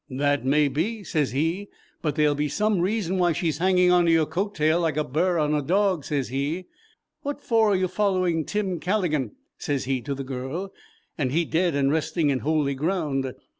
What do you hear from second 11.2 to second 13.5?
he dead and resting in holy ground?'